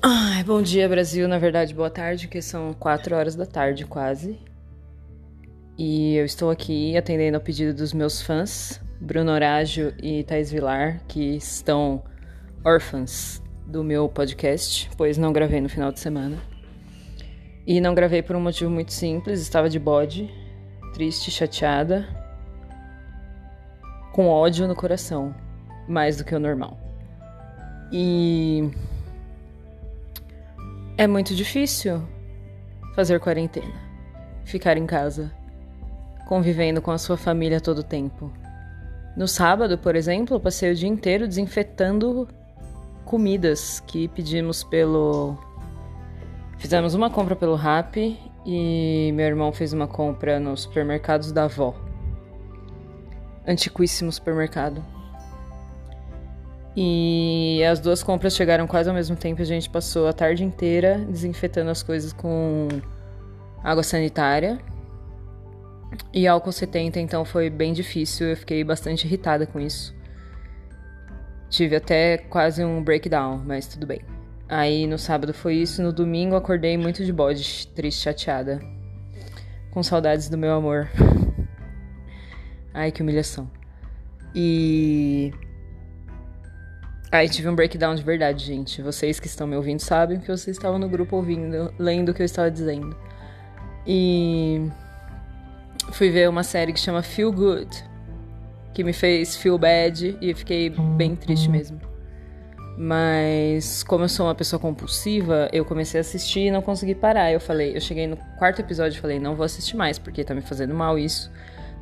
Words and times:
Ai, 0.00 0.44
bom 0.44 0.62
dia, 0.62 0.88
Brasil. 0.88 1.26
Na 1.26 1.38
verdade, 1.38 1.74
boa 1.74 1.90
tarde, 1.90 2.28
que 2.28 2.40
são 2.40 2.72
quatro 2.72 3.16
horas 3.16 3.34
da 3.34 3.44
tarde 3.44 3.84
quase. 3.84 4.38
E 5.76 6.16
eu 6.16 6.24
estou 6.24 6.50
aqui 6.50 6.96
atendendo 6.96 7.36
ao 7.36 7.42
pedido 7.42 7.74
dos 7.74 7.92
meus 7.92 8.22
fãs, 8.22 8.80
Bruno 9.00 9.30
Horágio 9.30 9.94
e 10.02 10.24
Thais 10.24 10.50
Vilar, 10.50 11.00
que 11.06 11.36
estão 11.36 12.02
órfãs 12.64 13.42
do 13.66 13.84
meu 13.84 14.08
podcast, 14.08 14.90
pois 14.96 15.18
não 15.18 15.32
gravei 15.32 15.60
no 15.60 15.68
final 15.68 15.92
de 15.92 16.00
semana. 16.00 16.36
E 17.66 17.80
não 17.80 17.94
gravei 17.94 18.22
por 18.22 18.34
um 18.34 18.40
motivo 18.40 18.70
muito 18.70 18.92
simples, 18.92 19.40
estava 19.40 19.68
de 19.68 19.78
bode, 19.78 20.28
triste, 20.94 21.30
chateada, 21.30 22.08
com 24.12 24.26
ódio 24.26 24.66
no 24.66 24.74
coração, 24.74 25.34
mais 25.88 26.16
do 26.16 26.24
que 26.24 26.34
o 26.34 26.38
normal. 26.38 26.78
E 27.90 28.70
é 30.96 31.06
muito 31.06 31.34
difícil 31.34 32.02
fazer 32.94 33.18
quarentena, 33.20 33.74
ficar 34.44 34.76
em 34.76 34.86
casa, 34.86 35.32
convivendo 36.26 36.82
com 36.82 36.90
a 36.90 36.98
sua 36.98 37.16
família 37.16 37.60
todo 37.60 37.78
o 37.78 37.82
tempo. 37.82 38.30
No 39.16 39.26
sábado, 39.26 39.78
por 39.78 39.96
exemplo, 39.96 40.36
eu 40.36 40.40
passei 40.40 40.70
o 40.70 40.74
dia 40.74 40.88
inteiro 40.88 41.26
desinfetando 41.26 42.28
comidas 43.04 43.80
que 43.86 44.06
pedimos 44.08 44.62
pelo. 44.62 45.38
Fizemos 46.58 46.94
uma 46.94 47.08
compra 47.08 47.34
pelo 47.34 47.54
Rap 47.54 48.18
e 48.44 49.12
meu 49.14 49.26
irmão 49.26 49.52
fez 49.52 49.72
uma 49.72 49.86
compra 49.86 50.38
nos 50.38 50.62
supermercados 50.62 51.32
da 51.32 51.44
avó. 51.44 51.74
Antiquíssimo 53.46 54.12
supermercado. 54.12 54.97
E 56.76 57.62
as 57.64 57.80
duas 57.80 58.02
compras 58.02 58.34
chegaram 58.34 58.66
quase 58.66 58.88
ao 58.88 58.94
mesmo 58.94 59.16
tempo. 59.16 59.42
A 59.42 59.44
gente 59.44 59.68
passou 59.68 60.06
a 60.06 60.12
tarde 60.12 60.44
inteira 60.44 60.98
desinfetando 61.08 61.70
as 61.70 61.82
coisas 61.82 62.12
com 62.12 62.68
água 63.62 63.82
sanitária 63.82 64.58
e 66.12 66.26
álcool 66.26 66.52
70, 66.52 67.00
então 67.00 67.24
foi 67.24 67.50
bem 67.50 67.72
difícil. 67.72 68.28
Eu 68.28 68.36
fiquei 68.36 68.62
bastante 68.62 69.06
irritada 69.06 69.46
com 69.46 69.58
isso. 69.58 69.94
Tive 71.48 71.76
até 71.76 72.18
quase 72.18 72.64
um 72.64 72.82
breakdown, 72.82 73.42
mas 73.44 73.66
tudo 73.66 73.86
bem. 73.86 74.00
Aí 74.48 74.86
no 74.86 74.98
sábado 74.98 75.34
foi 75.34 75.56
isso, 75.56 75.82
no 75.82 75.92
domingo 75.92 76.34
acordei 76.34 76.76
muito 76.76 77.04
de 77.04 77.12
bode, 77.12 77.66
triste, 77.68 78.02
chateada. 78.02 78.60
Com 79.70 79.82
saudades 79.82 80.28
do 80.28 80.38
meu 80.38 80.54
amor. 80.54 80.88
Ai, 82.72 82.90
que 82.92 83.02
humilhação. 83.02 83.50
E 84.34 85.32
Aí 87.10 87.28
tive 87.28 87.48
um 87.48 87.54
breakdown 87.54 87.94
de 87.94 88.02
verdade, 88.02 88.44
gente. 88.44 88.82
Vocês 88.82 89.18
que 89.18 89.26
estão 89.26 89.46
me 89.46 89.56
ouvindo 89.56 89.80
sabem 89.80 90.20
que 90.20 90.26
vocês 90.26 90.56
estavam 90.56 90.78
no 90.78 90.88
grupo 90.88 91.16
ouvindo, 91.16 91.72
lendo 91.78 92.10
o 92.10 92.14
que 92.14 92.20
eu 92.20 92.26
estava 92.26 92.50
dizendo. 92.50 92.94
E 93.86 94.68
fui 95.92 96.10
ver 96.10 96.28
uma 96.28 96.42
série 96.42 96.72
que 96.72 96.80
chama 96.80 97.02
Feel 97.02 97.32
Good, 97.32 97.84
que 98.74 98.84
me 98.84 98.92
fez 98.92 99.36
feel 99.36 99.56
bad 99.56 100.18
e 100.20 100.34
fiquei 100.34 100.68
bem 100.68 101.16
triste 101.16 101.48
mesmo. 101.48 101.80
Mas 102.76 103.82
como 103.82 104.04
eu 104.04 104.08
sou 104.08 104.26
uma 104.26 104.34
pessoa 104.34 104.60
compulsiva, 104.60 105.48
eu 105.52 105.64
comecei 105.64 105.98
a 105.98 106.02
assistir 106.02 106.40
e 106.40 106.50
não 106.50 106.62
consegui 106.62 106.94
parar. 106.94 107.32
Eu 107.32 107.40
falei, 107.40 107.74
eu 107.74 107.80
cheguei 107.80 108.06
no 108.06 108.16
quarto 108.38 108.60
episódio 108.60 108.98
e 108.98 109.00
falei, 109.00 109.18
não 109.18 109.34
vou 109.34 109.44
assistir 109.44 109.76
mais, 109.76 109.98
porque 109.98 110.22
tá 110.22 110.34
me 110.34 110.42
fazendo 110.42 110.74
mal 110.74 110.98
isso. 110.98 111.32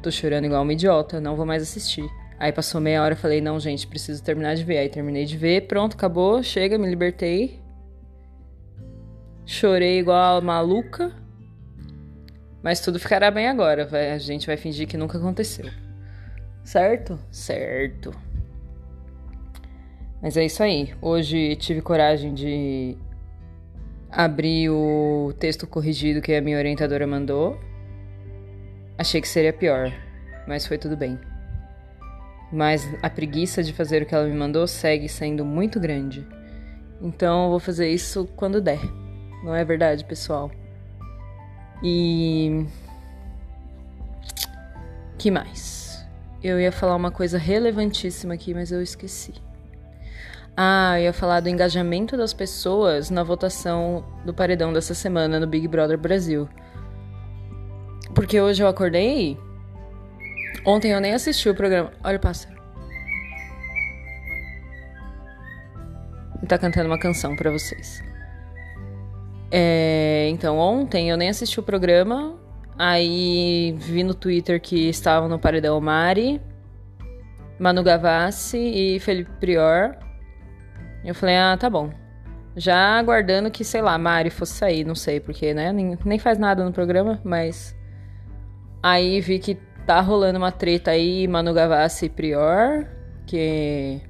Tô 0.01 0.11
chorando 0.11 0.45
igual 0.45 0.63
uma 0.63 0.73
idiota, 0.73 1.21
não 1.21 1.35
vou 1.37 1.45
mais 1.45 1.63
assistir. 1.63 2.09
Aí 2.39 2.53
passou 2.53 2.81
meia 2.81 3.03
hora, 3.03 3.15
eu 3.15 3.19
falei, 3.19 3.41
não, 3.41 3.59
gente, 3.59 3.87
preciso 3.87 4.23
terminar 4.23 4.55
de 4.55 4.65
ver. 4.65 4.79
Aí 4.79 4.89
terminei 4.89 5.25
de 5.25 5.37
ver, 5.37 5.67
pronto, 5.67 5.95
acabou, 5.95 6.43
chega, 6.43 6.77
me 6.77 6.87
libertei. 6.89 7.59
Chorei 9.47 9.99
igual 9.99 10.39
a 10.39 10.41
maluca. 10.41 11.13
Mas 12.63 12.81
tudo 12.81 12.99
ficará 12.99 13.31
bem 13.31 13.49
agora. 13.49 13.87
Vai, 13.87 14.11
a 14.13 14.19
gente 14.19 14.47
vai 14.47 14.57
fingir 14.57 14.87
que 14.87 14.99
nunca 14.99 15.17
aconteceu. 15.17 15.71
Certo? 16.63 17.19
Certo. 17.31 18.13
Mas 20.21 20.37
é 20.37 20.45
isso 20.45 20.63
aí. 20.63 20.93
Hoje 21.01 21.57
tive 21.57 21.81
coragem 21.81 22.35
de 22.35 22.99
abrir 24.11 24.69
o 24.69 25.33
texto 25.39 25.67
corrigido 25.67 26.21
que 26.21 26.35
a 26.35 26.43
minha 26.43 26.59
orientadora 26.59 27.07
mandou. 27.07 27.59
Achei 28.99 29.21
que 29.21 29.29
seria 29.29 29.53
pior, 29.53 29.93
mas 30.47 30.67
foi 30.67 30.79
tudo 30.79 30.97
bem 30.97 31.19
mas 32.53 32.89
a 33.03 33.11
preguiça 33.11 33.63
de 33.63 33.73
fazer 33.73 34.03
o 34.03 34.07
que 34.07 34.15
ela 34.15 34.27
me 34.27 34.37
mandou 34.37 34.67
segue 34.67 35.09
sendo 35.09 35.45
muito 35.45 35.81
grande. 35.81 36.27
Então 37.01 37.45
eu 37.45 37.51
vou 37.51 37.61
fazer 37.61 37.89
isso 37.89 38.29
quando 38.37 38.61
der. 38.61 38.81
Não 39.45 39.55
é 39.55 39.65
verdade, 39.65 40.05
pessoal? 40.05 40.51
E 41.83 42.67
que 45.19 45.31
mais? 45.31 46.07
Eu 46.43 46.61
ia 46.61 46.73
falar 46.73 46.95
uma 46.95 47.11
coisa 47.11 47.39
relevantíssima 47.39 48.35
aqui, 48.35 48.55
mas 48.55 48.71
eu 48.71 48.83
esqueci. 48.83 49.35
Ah, 50.57 50.99
eu 50.99 51.05
ia 51.05 51.13
falar 51.13 51.41
do 51.41 51.49
engajamento 51.49 52.17
das 52.17 52.33
pessoas 52.33 53.11
na 53.11 53.23
votação 53.23 54.05
do 54.25 54.33
paredão 54.33 54.73
dessa 54.73 54.95
semana 54.95 55.39
no 55.39 55.47
Big 55.47 55.69
Brother 55.69 55.99
Brasil. 55.99 56.49
Porque 58.15 58.41
hoje 58.41 58.63
eu 58.63 58.69
acordei 58.69 59.39
Ontem 60.65 60.93
eu 60.93 61.01
nem 61.01 61.15
assisti 61.15 61.49
o 61.49 61.55
programa. 61.55 61.93
Olha 62.03 62.17
o 62.17 62.21
pássaro. 62.21 62.57
Ele 66.39 66.47
tá 66.47 66.59
cantando 66.59 66.87
uma 66.87 66.99
canção 66.99 67.35
para 67.35 67.51
vocês. 67.51 68.03
É, 69.51 70.29
então, 70.31 70.59
ontem 70.59 71.11
eu 71.11 71.17
nem 71.17 71.29
assisti 71.29 71.59
o 71.59 71.63
programa. 71.63 72.37
Aí 72.79 73.75
vi 73.79 74.03
no 74.03 74.15
Twitter 74.15 74.61
que 74.61 74.89
estavam 74.89 75.29
no 75.29 75.39
Paredão 75.39 75.81
Mari, 75.81 76.41
Manu 77.59 77.83
Gavassi 77.83 78.59
e 78.59 79.01
Felipe 79.01 79.31
Prior. 79.41 79.97
Eu 81.05 81.15
falei, 81.15 81.37
ah, 81.37 81.57
tá 81.59 81.71
bom. 81.71 81.91
Já 82.55 82.99
aguardando 82.99 83.51
que, 83.51 83.65
sei 83.65 83.81
lá, 83.81 83.97
Mari 83.97 84.31
fosse 84.31 84.55
sair, 84.55 84.85
não 84.85 84.95
sei 84.95 85.21
porque, 85.21 85.55
né? 85.55 85.73
Nem, 85.73 85.97
nem 86.05 86.19
faz 86.19 86.39
nada 86.39 86.65
no 86.65 86.73
programa, 86.73 87.21
mas. 87.25 87.75
Aí 88.83 89.21
vi 89.21 89.39
que 89.39 89.59
tá 89.87 90.01
rolando 90.01 90.37
uma 90.37 90.51
treta 90.51 90.91
aí, 90.91 91.29
Manu 91.29 91.55
Gavassi 91.55 92.07
e 92.07 92.09
Prior, 92.11 92.87
que 93.25 94.01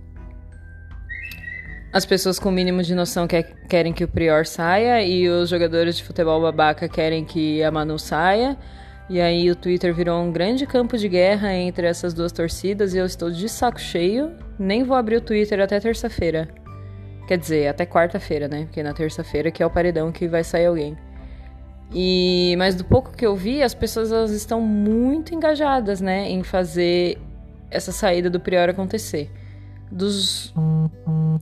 as 1.92 2.06
pessoas 2.06 2.38
com 2.38 2.48
o 2.48 2.52
mínimo 2.52 2.82
de 2.82 2.94
noção 2.94 3.26
quer, 3.26 3.42
querem 3.68 3.92
que 3.92 4.02
o 4.02 4.08
Prior 4.08 4.46
saia 4.46 5.02
e 5.02 5.28
os 5.28 5.50
jogadores 5.50 5.96
de 5.96 6.04
futebol 6.04 6.40
babaca 6.40 6.88
querem 6.88 7.24
que 7.24 7.62
a 7.62 7.70
Manu 7.70 7.98
saia. 7.98 8.56
E 9.08 9.20
aí 9.20 9.50
o 9.50 9.54
Twitter 9.54 9.94
virou 9.94 10.20
um 10.20 10.32
grande 10.32 10.66
campo 10.66 10.98
de 10.98 11.08
guerra 11.08 11.54
entre 11.54 11.86
essas 11.86 12.12
duas 12.12 12.32
torcidas 12.32 12.92
e 12.92 12.98
eu 12.98 13.06
estou 13.06 13.30
de 13.30 13.48
saco 13.48 13.80
cheio. 13.80 14.32
Nem 14.58 14.82
vou 14.82 14.96
abrir 14.96 15.16
o 15.16 15.20
Twitter 15.20 15.60
até 15.60 15.78
terça-feira. 15.78 16.48
Quer 17.28 17.38
dizer, 17.38 17.68
até 17.68 17.86
quarta-feira, 17.86 18.48
né? 18.48 18.64
Porque 18.64 18.82
na 18.82 18.92
terça-feira 18.92 19.50
que 19.50 19.62
é 19.62 19.66
o 19.66 19.70
paredão 19.70 20.10
que 20.10 20.26
vai 20.26 20.42
sair 20.42 20.66
alguém. 20.66 20.96
E 21.92 22.54
mas 22.58 22.74
do 22.74 22.84
pouco 22.84 23.12
que 23.12 23.24
eu 23.24 23.36
vi, 23.36 23.62
as 23.62 23.74
pessoas 23.74 24.10
elas 24.12 24.32
estão 24.32 24.60
muito 24.60 25.34
engajadas, 25.34 26.00
né, 26.00 26.28
em 26.28 26.42
fazer 26.42 27.18
essa 27.70 27.92
saída 27.92 28.28
do 28.28 28.40
Prior 28.40 28.68
acontecer. 28.68 29.30
Dos 29.90 30.52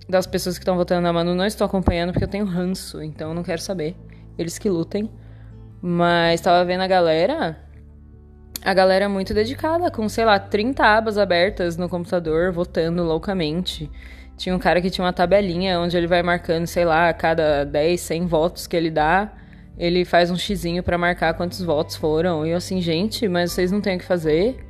das 0.08 0.26
pessoas 0.26 0.58
que 0.58 0.62
estão 0.62 0.76
votando 0.76 1.02
na 1.02 1.12
Manu 1.12 1.34
não 1.34 1.46
estou 1.46 1.64
acompanhando 1.64 2.12
porque 2.12 2.24
eu 2.24 2.28
tenho 2.28 2.44
ranço, 2.44 3.02
então 3.02 3.30
eu 3.30 3.34
não 3.34 3.42
quero 3.42 3.60
saber. 3.60 3.96
Eles 4.36 4.58
que 4.58 4.68
lutem. 4.68 5.10
Mas 5.80 6.40
estava 6.40 6.64
vendo 6.64 6.80
a 6.80 6.86
galera, 6.86 7.58
a 8.64 8.72
galera 8.72 9.08
muito 9.08 9.34
dedicada, 9.34 9.90
com, 9.90 10.08
sei 10.08 10.24
lá, 10.24 10.38
30 10.38 10.82
abas 10.82 11.18
abertas 11.18 11.76
no 11.76 11.88
computador, 11.88 12.52
votando 12.52 13.04
loucamente. 13.04 13.90
Tinha 14.36 14.54
um 14.54 14.58
cara 14.58 14.80
que 14.80 14.90
tinha 14.90 15.04
uma 15.04 15.12
tabelinha 15.12 15.78
onde 15.78 15.96
ele 15.96 16.06
vai 16.06 16.22
marcando, 16.22 16.66
sei 16.66 16.84
lá, 16.84 17.10
a 17.10 17.12
cada 17.12 17.64
10, 17.64 18.00
100 18.00 18.26
votos 18.26 18.66
que 18.66 18.74
ele 18.74 18.90
dá, 18.90 19.30
ele 19.76 20.04
faz 20.04 20.30
um 20.30 20.36
xizinho 20.36 20.82
para 20.82 20.96
marcar 20.96 21.34
quantos 21.34 21.60
votos 21.60 21.96
foram. 21.96 22.46
E 22.46 22.50
eu 22.50 22.56
assim, 22.56 22.80
gente, 22.80 23.26
mas 23.28 23.52
vocês 23.52 23.72
não 23.72 23.80
têm 23.80 23.96
o 23.96 23.98
que 23.98 24.04
fazer. 24.04 24.64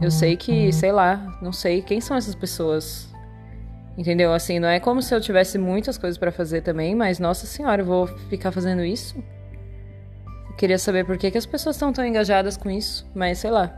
Eu 0.00 0.10
sei 0.10 0.36
que, 0.36 0.66
uhum. 0.66 0.72
sei 0.72 0.92
lá, 0.92 1.38
não 1.40 1.52
sei 1.52 1.80
quem 1.80 2.00
são 2.00 2.16
essas 2.16 2.34
pessoas. 2.34 3.08
Entendeu? 3.96 4.32
Assim, 4.32 4.58
não 4.58 4.68
é 4.68 4.80
como 4.80 5.02
se 5.02 5.14
eu 5.14 5.20
tivesse 5.20 5.58
muitas 5.58 5.98
coisas 5.98 6.18
para 6.18 6.32
fazer 6.32 6.62
também, 6.62 6.94
mas 6.94 7.18
nossa 7.18 7.46
senhora, 7.46 7.82
eu 7.82 7.86
vou 7.86 8.06
ficar 8.28 8.50
fazendo 8.50 8.84
isso? 8.84 9.16
Eu 10.48 10.56
queria 10.56 10.78
saber 10.78 11.04
por 11.04 11.16
que, 11.16 11.30
que 11.30 11.38
as 11.38 11.46
pessoas 11.46 11.76
estão 11.76 11.92
tão 11.92 12.04
engajadas 12.04 12.56
com 12.56 12.70
isso, 12.70 13.08
mas 13.14 13.38
sei 13.38 13.50
lá. 13.50 13.72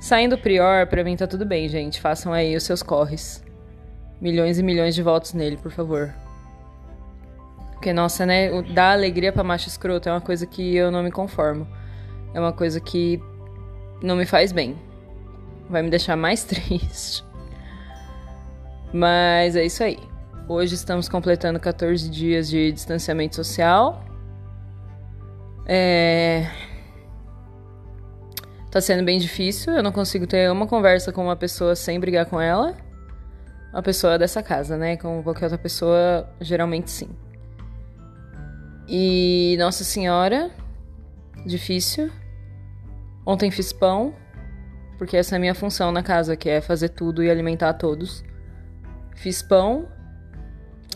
Saindo 0.00 0.36
prior, 0.36 0.86
pra 0.86 1.02
mim 1.02 1.16
tá 1.16 1.26
tudo 1.26 1.46
bem, 1.46 1.68
gente. 1.68 2.00
Façam 2.00 2.32
aí 2.32 2.54
os 2.54 2.62
seus 2.62 2.82
corres. 2.82 3.42
Milhões 4.20 4.58
e 4.58 4.62
milhões 4.62 4.94
de 4.94 5.02
votos 5.02 5.32
nele, 5.32 5.56
por 5.56 5.72
favor. 5.72 6.14
Porque, 7.84 7.92
nossa, 7.92 8.24
né? 8.24 8.48
Dar 8.72 8.92
alegria 8.92 9.30
pra 9.30 9.44
macho 9.44 9.68
escroto 9.68 10.08
é 10.08 10.12
uma 10.12 10.20
coisa 10.22 10.46
que 10.46 10.74
eu 10.74 10.90
não 10.90 11.02
me 11.02 11.12
conformo. 11.12 11.68
É 12.32 12.40
uma 12.40 12.50
coisa 12.50 12.80
que 12.80 13.20
não 14.02 14.16
me 14.16 14.24
faz 14.24 14.52
bem. 14.52 14.74
Vai 15.68 15.82
me 15.82 15.90
deixar 15.90 16.16
mais 16.16 16.44
triste. 16.48 17.22
Mas 18.90 19.54
é 19.54 19.66
isso 19.66 19.84
aí. 19.84 19.98
Hoje 20.48 20.74
estamos 20.76 21.10
completando 21.10 21.60
14 21.60 22.08
dias 22.08 22.48
de 22.48 22.72
distanciamento 22.72 23.36
social. 23.36 24.02
É... 25.66 26.50
Tá 28.70 28.80
sendo 28.80 29.04
bem 29.04 29.18
difícil, 29.18 29.74
eu 29.74 29.82
não 29.82 29.92
consigo 29.92 30.26
ter 30.26 30.50
uma 30.50 30.66
conversa 30.66 31.12
com 31.12 31.22
uma 31.22 31.36
pessoa 31.36 31.76
sem 31.76 32.00
brigar 32.00 32.24
com 32.24 32.40
ela. 32.40 32.74
Uma 33.74 33.82
pessoa 33.82 34.18
dessa 34.18 34.42
casa, 34.42 34.78
né? 34.78 34.96
Com 34.96 35.22
qualquer 35.22 35.44
outra 35.44 35.58
pessoa, 35.58 36.26
geralmente 36.40 36.90
sim. 36.90 37.10
E 38.88 39.56
Nossa 39.58 39.84
Senhora, 39.84 40.50
difícil. 41.46 42.10
Ontem 43.26 43.50
fiz 43.50 43.72
pão, 43.72 44.14
porque 44.98 45.16
essa 45.16 45.34
é 45.34 45.36
a 45.36 45.40
minha 45.40 45.54
função 45.54 45.90
na 45.90 46.02
casa, 46.02 46.36
que 46.36 46.48
é 46.48 46.60
fazer 46.60 46.90
tudo 46.90 47.22
e 47.22 47.30
alimentar 47.30 47.74
todos. 47.74 48.22
Fiz 49.16 49.42
pão. 49.42 49.88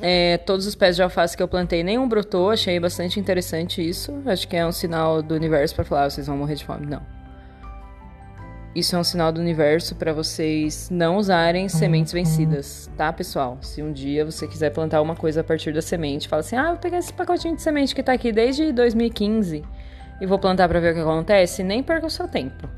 É, 0.00 0.38
todos 0.38 0.66
os 0.66 0.76
pés 0.76 0.94
de 0.94 1.02
alface 1.02 1.36
que 1.36 1.42
eu 1.42 1.48
plantei, 1.48 1.82
nenhum 1.82 2.08
brotou. 2.08 2.50
Achei 2.50 2.78
bastante 2.78 3.18
interessante 3.18 3.86
isso. 3.86 4.22
Acho 4.26 4.46
que 4.46 4.56
é 4.56 4.64
um 4.64 4.70
sinal 4.70 5.22
do 5.22 5.34
universo 5.34 5.74
para 5.74 5.84
falar, 5.84 6.04
ah, 6.04 6.10
vocês 6.10 6.26
vão 6.26 6.36
morrer 6.36 6.54
de 6.54 6.64
fome. 6.64 6.86
Não. 6.86 7.17
Isso 8.74 8.94
é 8.94 8.98
um 8.98 9.04
sinal 9.04 9.32
do 9.32 9.40
universo 9.40 9.94
para 9.94 10.12
vocês 10.12 10.90
não 10.90 11.16
usarem 11.16 11.68
sementes 11.68 12.12
vencidas, 12.12 12.88
tá, 12.96 13.12
pessoal? 13.12 13.58
Se 13.62 13.82
um 13.82 13.92
dia 13.92 14.24
você 14.24 14.46
quiser 14.46 14.70
plantar 14.70 15.00
uma 15.00 15.16
coisa 15.16 15.40
a 15.40 15.44
partir 15.44 15.72
da 15.72 15.80
semente, 15.80 16.28
fala 16.28 16.40
assim: 16.40 16.56
"Ah, 16.56 16.68
vou 16.68 16.76
pegar 16.76 16.98
esse 16.98 17.12
pacotinho 17.12 17.56
de 17.56 17.62
semente 17.62 17.94
que 17.94 18.02
tá 18.02 18.12
aqui 18.12 18.30
desde 18.30 18.70
2015 18.72 19.64
e 20.20 20.26
vou 20.26 20.38
plantar 20.38 20.68
para 20.68 20.80
ver 20.80 20.92
o 20.92 20.94
que 20.94 21.00
acontece", 21.00 21.62
nem 21.64 21.82
perca 21.82 22.06
o 22.06 22.10
seu 22.10 22.28
tempo. 22.28 22.68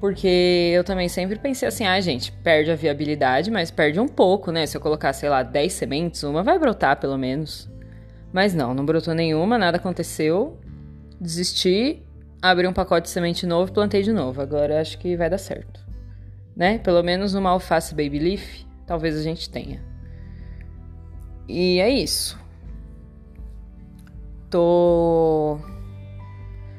Porque 0.00 0.72
eu 0.74 0.82
também 0.82 1.08
sempre 1.08 1.38
pensei 1.38 1.68
assim: 1.68 1.86
"Ah, 1.86 1.98
gente, 2.00 2.32
perde 2.32 2.72
a 2.72 2.76
viabilidade, 2.76 3.50
mas 3.50 3.70
perde 3.70 4.00
um 4.00 4.08
pouco, 4.08 4.50
né? 4.50 4.66
Se 4.66 4.76
eu 4.76 4.80
colocar, 4.80 5.12
sei 5.12 5.28
lá, 5.28 5.42
10 5.42 5.72
sementes, 5.72 6.22
uma 6.24 6.42
vai 6.42 6.58
brotar 6.58 6.98
pelo 6.98 7.16
menos". 7.16 7.70
Mas 8.32 8.52
não, 8.52 8.74
não 8.74 8.84
brotou 8.84 9.14
nenhuma, 9.14 9.56
nada 9.56 9.76
aconteceu. 9.76 10.58
Desisti 11.20 12.02
abri 12.50 12.66
um 12.66 12.72
pacote 12.72 13.04
de 13.04 13.10
semente 13.10 13.46
novo 13.46 13.70
e 13.70 13.74
plantei 13.74 14.02
de 14.02 14.12
novo. 14.12 14.40
Agora 14.40 14.80
acho 14.80 14.98
que 14.98 15.16
vai 15.16 15.30
dar 15.30 15.38
certo. 15.38 15.80
Né? 16.54 16.78
Pelo 16.78 17.02
menos 17.02 17.34
uma 17.34 17.50
alface 17.50 17.94
baby 17.94 18.18
leaf, 18.18 18.64
talvez 18.86 19.16
a 19.16 19.22
gente 19.22 19.48
tenha. 19.50 19.82
E 21.48 21.80
é 21.80 21.88
isso. 21.88 22.38
Tô 24.50 25.58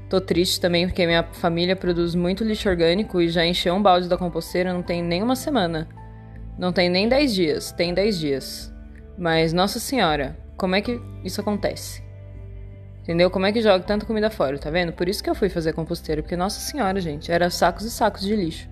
Tô 0.09 0.21
triste 0.21 0.61
também 0.61 0.87
porque 0.87 1.05
minha 1.05 1.23
família 1.23 1.75
produz 1.75 2.13
muito 2.13 2.43
lixo 2.43 2.69
orgânico 2.69 3.19
e 3.19 3.27
já 3.27 3.43
encheu 3.43 3.73
um 3.73 3.81
balde 3.81 4.07
da 4.07 4.17
composteira 4.17 4.71
não 4.71 4.83
tem 4.83 5.01
nem 5.01 5.23
uma 5.23 5.35
semana. 5.35 5.89
Não 6.59 6.71
tem 6.71 6.89
nem 6.89 7.09
10 7.09 7.33
dias, 7.33 7.71
tem 7.71 7.93
10 7.93 8.19
dias. 8.19 8.73
Mas, 9.17 9.51
nossa 9.51 9.79
senhora, 9.79 10.37
como 10.55 10.75
é 10.75 10.81
que 10.81 11.01
isso 11.23 11.41
acontece? 11.41 12.04
Entendeu? 13.05 13.29
Como 13.29 13.45
é 13.45 13.51
que 13.51 13.61
joga 13.61 13.83
tanta 13.83 14.03
comida 14.03 14.31
fora, 14.31 14.57
tá 14.57 14.71
vendo? 14.71 14.91
Por 14.91 15.07
isso 15.07 15.23
que 15.23 15.29
eu 15.29 15.35
fui 15.35 15.47
fazer 15.47 15.73
composteira, 15.73 16.23
porque, 16.23 16.35
nossa 16.35 16.59
senhora, 16.59 16.99
gente, 16.99 17.31
era 17.31 17.51
sacos 17.51 17.85
e 17.85 17.91
sacos 17.91 18.21
de 18.21 18.35
lixo. 18.35 18.67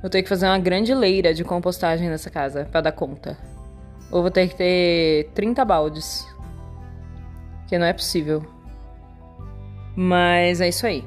Vou 0.00 0.08
ter 0.08 0.22
que 0.22 0.30
fazer 0.30 0.46
uma 0.46 0.58
grande 0.58 0.94
leira 0.94 1.34
de 1.34 1.44
compostagem 1.44 2.08
nessa 2.08 2.30
casa 2.30 2.64
para 2.64 2.80
dar 2.80 2.92
conta. 2.92 3.36
Ou 4.10 4.22
vou 4.22 4.30
ter 4.30 4.48
que 4.48 4.56
ter 4.56 5.30
30 5.34 5.62
baldes. 5.62 6.26
Que 7.68 7.76
não 7.76 7.84
é 7.84 7.92
possível. 7.92 8.42
Mas 9.94 10.62
é 10.62 10.68
isso 10.70 10.86
aí. 10.86 11.04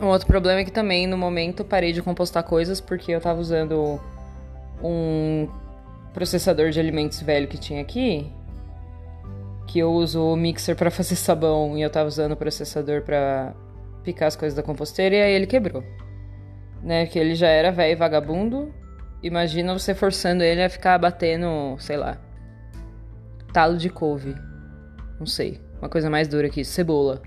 Um 0.00 0.06
outro 0.06 0.26
problema 0.26 0.60
é 0.60 0.64
que 0.64 0.72
também, 0.72 1.06
no 1.06 1.18
momento, 1.18 1.62
parei 1.62 1.92
de 1.92 2.00
compostar 2.00 2.42
coisas 2.42 2.80
porque 2.80 3.12
eu 3.12 3.20
tava 3.20 3.38
usando 3.38 4.00
um 4.82 5.46
processador 6.14 6.70
de 6.70 6.80
alimentos 6.80 7.20
velho 7.20 7.46
que 7.46 7.58
tinha 7.58 7.82
aqui 7.82 8.32
que 9.74 9.80
eu 9.80 9.90
uso 9.92 10.22
o 10.22 10.36
mixer 10.36 10.76
para 10.76 10.88
fazer 10.88 11.16
sabão 11.16 11.76
e 11.76 11.82
eu 11.82 11.90
tava 11.90 12.06
usando 12.06 12.30
o 12.30 12.36
processador 12.36 13.02
para 13.02 13.52
picar 14.04 14.28
as 14.28 14.36
coisas 14.36 14.54
da 14.56 14.62
composteira 14.62 15.16
e 15.16 15.20
aí 15.20 15.32
ele 15.32 15.48
quebrou. 15.48 15.82
Né? 16.80 17.06
Que 17.06 17.18
ele 17.18 17.34
já 17.34 17.48
era 17.48 17.72
velho 17.72 17.98
vagabundo. 17.98 18.72
Imagina 19.20 19.76
você 19.76 19.92
forçando 19.92 20.44
ele 20.44 20.62
a 20.62 20.70
ficar 20.70 20.96
batendo, 20.96 21.76
sei 21.80 21.96
lá, 21.96 22.20
talo 23.52 23.76
de 23.76 23.90
couve. 23.90 24.36
Não 25.18 25.26
sei, 25.26 25.60
uma 25.80 25.88
coisa 25.88 26.08
mais 26.08 26.28
dura 26.28 26.48
que 26.48 26.60
isso, 26.60 26.70
cebola. 26.70 27.20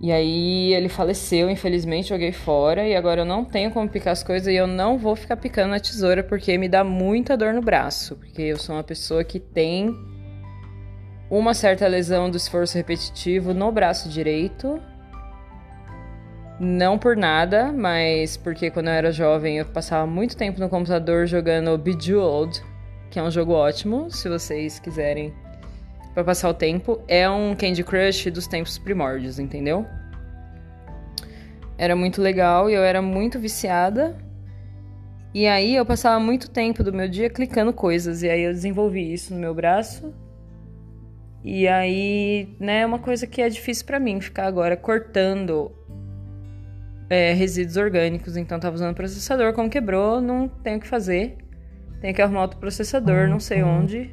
E 0.00 0.12
aí 0.12 0.72
ele 0.72 0.88
faleceu, 0.88 1.50
infelizmente 1.50 2.10
joguei 2.10 2.30
fora 2.30 2.86
e 2.86 2.94
agora 2.94 3.22
eu 3.22 3.26
não 3.26 3.44
tenho 3.44 3.72
como 3.72 3.88
picar 3.88 4.12
as 4.12 4.22
coisas 4.22 4.46
e 4.46 4.54
eu 4.54 4.68
não 4.68 4.98
vou 4.98 5.16
ficar 5.16 5.36
picando 5.36 5.70
na 5.70 5.80
tesoura 5.80 6.22
porque 6.22 6.56
me 6.56 6.68
dá 6.68 6.84
muita 6.84 7.36
dor 7.36 7.52
no 7.52 7.60
braço, 7.60 8.14
porque 8.14 8.42
eu 8.42 8.56
sou 8.56 8.76
uma 8.76 8.84
pessoa 8.84 9.24
que 9.24 9.40
tem 9.40 9.92
uma 11.30 11.52
certa 11.52 11.86
lesão 11.86 12.30
do 12.30 12.36
esforço 12.36 12.76
repetitivo 12.76 13.52
no 13.52 13.70
braço 13.70 14.08
direito. 14.08 14.80
Não 16.58 16.98
por 16.98 17.16
nada, 17.16 17.72
mas 17.72 18.36
porque 18.36 18.70
quando 18.70 18.88
eu 18.88 18.94
era 18.94 19.12
jovem 19.12 19.58
eu 19.58 19.66
passava 19.66 20.06
muito 20.06 20.36
tempo 20.36 20.58
no 20.58 20.68
computador 20.68 21.26
jogando 21.26 21.76
Bejeweled, 21.78 22.60
que 23.10 23.18
é 23.18 23.22
um 23.22 23.30
jogo 23.30 23.52
ótimo, 23.52 24.10
se 24.10 24.28
vocês 24.28 24.80
quiserem 24.80 25.32
para 26.14 26.24
passar 26.24 26.48
o 26.48 26.54
tempo. 26.54 27.00
É 27.06 27.28
um 27.28 27.54
Candy 27.54 27.84
Crush 27.84 28.30
dos 28.30 28.46
tempos 28.46 28.78
primórdios, 28.78 29.38
entendeu? 29.38 29.86
Era 31.76 31.94
muito 31.94 32.20
legal 32.20 32.68
e 32.68 32.74
eu 32.74 32.82
era 32.82 33.00
muito 33.00 33.38
viciada. 33.38 34.16
E 35.32 35.46
aí 35.46 35.76
eu 35.76 35.86
passava 35.86 36.18
muito 36.18 36.50
tempo 36.50 36.82
do 36.82 36.92
meu 36.92 37.06
dia 37.06 37.30
clicando 37.30 37.72
coisas 37.72 38.22
e 38.22 38.30
aí 38.30 38.42
eu 38.42 38.52
desenvolvi 38.52 39.12
isso 39.12 39.32
no 39.32 39.38
meu 39.38 39.54
braço 39.54 40.12
e 41.50 41.66
aí, 41.66 42.54
né, 42.60 42.80
é 42.80 42.86
uma 42.86 42.98
coisa 42.98 43.26
que 43.26 43.40
é 43.40 43.48
difícil 43.48 43.86
para 43.86 43.98
mim 43.98 44.20
ficar 44.20 44.44
agora 44.44 44.76
cortando 44.76 45.72
é, 47.08 47.32
resíduos 47.32 47.78
orgânicos. 47.78 48.36
Então, 48.36 48.60
tava 48.60 48.74
usando 48.74 48.94
processador, 48.94 49.54
como 49.54 49.70
quebrou, 49.70 50.20
não 50.20 50.46
tenho 50.46 50.76
o 50.76 50.80
que 50.80 50.86
fazer. 50.86 51.38
Tenho 52.02 52.14
que 52.14 52.20
arrumar 52.20 52.42
outro 52.42 52.60
processador, 52.60 53.28
não 53.28 53.40
sei 53.40 53.62
onde. 53.62 54.12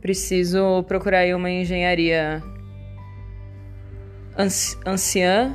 Preciso 0.00 0.82
procurar 0.88 1.18
aí 1.18 1.32
uma 1.32 1.48
engenharia 1.48 2.42
anci 4.36 4.76
anciã. 4.84 5.54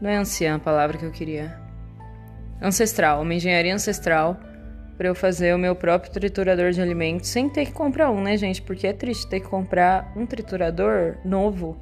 Não 0.00 0.08
é 0.08 0.16
anciã 0.16 0.54
a 0.54 0.58
palavra 0.58 0.96
que 0.96 1.04
eu 1.04 1.10
queria. 1.10 1.54
Ancestral, 2.62 3.20
uma 3.20 3.34
engenharia 3.34 3.74
ancestral 3.74 4.40
para 4.98 5.06
eu 5.06 5.14
fazer 5.14 5.54
o 5.54 5.58
meu 5.58 5.76
próprio 5.76 6.12
triturador 6.12 6.72
de 6.72 6.82
alimentos 6.82 7.28
sem 7.28 7.48
ter 7.48 7.66
que 7.66 7.72
comprar 7.72 8.10
um, 8.10 8.20
né, 8.20 8.36
gente? 8.36 8.60
Porque 8.60 8.84
é 8.84 8.92
triste 8.92 9.28
ter 9.28 9.38
que 9.38 9.46
comprar 9.46 10.12
um 10.16 10.26
triturador 10.26 11.16
novo 11.24 11.76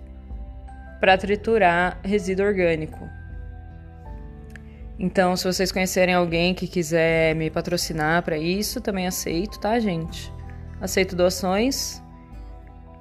para 1.01 1.17
triturar 1.17 1.99
resíduo 2.05 2.45
orgânico. 2.45 3.09
Então, 4.99 5.35
se 5.35 5.45
vocês 5.45 5.73
conhecerem 5.73 6.15
alguém 6.15 6.55
que 6.55 6.67
quiser 6.67 7.35
me 7.35 7.51
patrocinar 7.51 8.23
para 8.23 8.37
isso, 8.37 8.81
também 8.83 9.07
aceito, 9.07 9.59
tá, 9.59 9.79
gente? 9.79 10.31
Aceito 10.79 11.17
doações. 11.17 12.03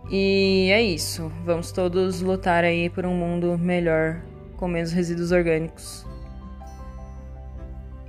E 0.10 0.69
é 0.72 0.81
isso. 0.81 1.31
Vamos 1.43 1.72
todos 1.72 2.22
lutar 2.22 2.63
aí 2.63 2.89
por 2.89 3.05
um 3.05 3.13
mundo 3.13 3.57
melhor 3.57 4.22
com 4.55 4.67
menos 4.67 4.91
resíduos 4.91 5.31
orgânicos. 5.31 6.05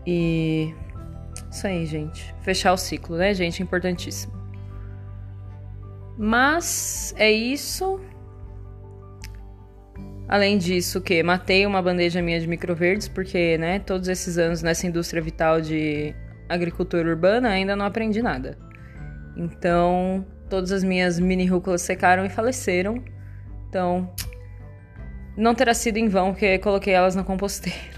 E 0.07 0.75
isso 1.57 1.67
aí, 1.67 1.87
gente. 1.87 2.35
Fechar 2.43 2.73
o 2.73 2.77
ciclo, 2.77 3.17
né, 3.17 3.33
gente? 3.33 3.63
Importantíssimo. 3.63 4.33
Mas 6.19 7.15
é 7.17 7.31
isso. 7.31 7.99
Além 10.29 10.59
disso, 10.59 11.01
que 11.01 11.23
matei 11.23 11.65
uma 11.67 11.81
bandeja 11.81 12.21
minha 12.21 12.39
de 12.41 12.47
microverdes, 12.47 13.09
porque, 13.09 13.57
né, 13.59 13.79
todos 13.79 14.09
esses 14.09 14.39
anos 14.39 14.63
nessa 14.63 14.87
indústria 14.87 15.23
vital 15.23 15.61
de 15.61 16.15
agricultura 16.49 17.09
urbana 17.09 17.49
ainda 17.49 17.75
não 17.75 17.87
aprendi 17.87 18.21
nada. 18.23 18.59
Então, 19.37 20.27
todas 20.51 20.73
as 20.73 20.83
minhas 20.83 21.19
mini 21.19 21.47
rúculas 21.47 21.83
secaram 21.83 22.25
e 22.25 22.29
faleceram. 22.29 23.03
Então, 23.69 24.13
não 25.37 25.55
terá 25.55 25.75
sido 25.75 25.97
em 25.99 26.09
vão 26.09 26.35
que 26.35 26.59
coloquei 26.59 26.93
elas 26.93 27.15
na 27.15 27.23
composteira. 27.23 27.96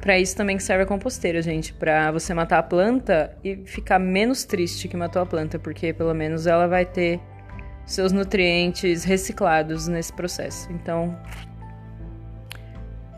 Para 0.00 0.18
isso 0.18 0.34
também 0.34 0.58
serve 0.58 0.84
a 0.84 0.86
composteira, 0.86 1.42
gente, 1.42 1.74
para 1.74 2.10
você 2.10 2.32
matar 2.32 2.58
a 2.58 2.62
planta 2.62 3.36
e 3.44 3.56
ficar 3.66 3.98
menos 3.98 4.44
triste 4.44 4.88
que 4.88 4.96
matou 4.96 5.20
a 5.20 5.26
planta, 5.26 5.58
porque 5.58 5.92
pelo 5.92 6.14
menos 6.14 6.46
ela 6.46 6.66
vai 6.66 6.86
ter 6.86 7.20
seus 7.84 8.10
nutrientes 8.10 9.04
reciclados 9.04 9.86
nesse 9.88 10.12
processo. 10.12 10.72
Então, 10.72 11.14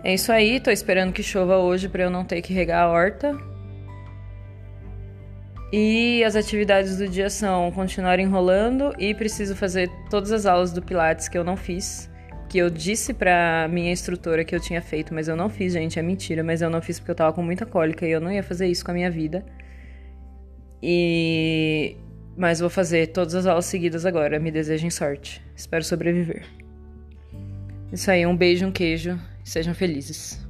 é 0.02 0.14
isso 0.14 0.32
aí, 0.32 0.58
tô 0.58 0.72
esperando 0.72 1.12
que 1.12 1.22
chova 1.22 1.58
hoje 1.58 1.88
para 1.88 2.02
eu 2.02 2.10
não 2.10 2.24
ter 2.24 2.42
que 2.42 2.52
regar 2.52 2.82
a 2.82 2.90
horta. 2.90 3.36
E 5.72 6.22
as 6.24 6.34
atividades 6.34 6.98
do 6.98 7.08
dia 7.08 7.30
são 7.30 7.70
continuar 7.70 8.18
enrolando 8.18 8.92
e 8.98 9.14
preciso 9.14 9.54
fazer 9.54 9.88
todas 10.10 10.32
as 10.32 10.46
aulas 10.46 10.72
do 10.72 10.82
Pilates 10.82 11.28
que 11.28 11.38
eu 11.38 11.44
não 11.44 11.56
fiz 11.56 12.11
que 12.52 12.58
eu 12.58 12.68
disse 12.68 13.14
pra 13.14 13.66
minha 13.72 13.90
instrutora 13.90 14.44
que 14.44 14.54
eu 14.54 14.60
tinha 14.60 14.82
feito, 14.82 15.14
mas 15.14 15.26
eu 15.26 15.34
não 15.34 15.48
fiz, 15.48 15.72
gente, 15.72 15.98
é 15.98 16.02
mentira, 16.02 16.44
mas 16.44 16.60
eu 16.60 16.68
não 16.68 16.82
fiz 16.82 17.00
porque 17.00 17.10
eu 17.10 17.14
tava 17.14 17.32
com 17.32 17.42
muita 17.42 17.64
cólica 17.64 18.06
e 18.06 18.10
eu 18.10 18.20
não 18.20 18.30
ia 18.30 18.42
fazer 18.42 18.66
isso 18.66 18.84
com 18.84 18.90
a 18.90 18.94
minha 18.94 19.10
vida. 19.10 19.42
E 20.82 21.96
mas 22.36 22.60
vou 22.60 22.68
fazer 22.68 23.06
todas 23.06 23.34
as 23.34 23.46
aulas 23.46 23.64
seguidas 23.64 24.04
agora. 24.04 24.38
Me 24.38 24.50
desejem 24.50 24.90
sorte. 24.90 25.42
Espero 25.56 25.82
sobreviver. 25.82 26.44
Isso 27.90 28.10
aí, 28.10 28.26
um 28.26 28.36
beijo, 28.36 28.66
um 28.66 28.72
queijo. 28.72 29.18
Sejam 29.42 29.74
felizes. 29.74 30.46